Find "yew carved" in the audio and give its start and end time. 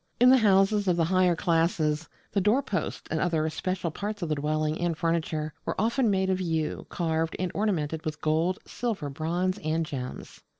6.41-7.35